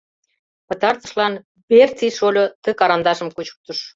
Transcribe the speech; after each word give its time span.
Пытартышлан 0.67 1.33
Бэрци 1.67 2.07
шольо 2.17 2.45
ты 2.63 2.69
карандашым 2.79 3.29
кучыктыш. 3.35 3.79